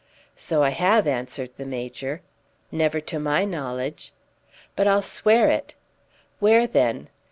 "So 0.35 0.63
I 0.63 0.71
have," 0.71 1.05
answered 1.05 1.51
the 1.57 1.65
Major. 1.67 2.23
"Never 2.71 2.99
to 3.01 3.19
my 3.19 3.45
knowledge." 3.45 4.13
"But 4.75 4.87
I'll 4.87 5.03
swear 5.03 5.47
it!" 5.51 5.75
"Where 6.39 6.65
then?" 6.65 7.07